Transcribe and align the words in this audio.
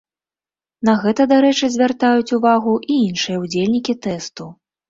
На 0.89 0.95
гэта, 1.03 1.27
дарэчы, 1.33 1.69
звяртаюць 1.75 2.35
увагу 2.39 2.73
і 2.95 2.97
іншыя 3.11 3.37
ўдзельнікі 3.45 3.97
тэсту. 4.09 4.53